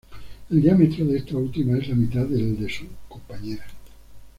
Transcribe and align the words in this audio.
El 0.49 0.63
diámetro 0.63 1.05
de 1.05 1.19
esta 1.19 1.37
última 1.37 1.77
es 1.77 1.87
la 1.87 1.93
mitad 1.93 2.25
que 2.27 2.33
el 2.33 2.59
de 2.59 2.67
su 2.67 2.87
compañera. 3.07 3.67